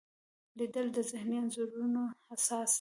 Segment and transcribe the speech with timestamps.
[0.57, 2.01] لیدل د ذهني انځورونو
[2.35, 2.69] اساس دی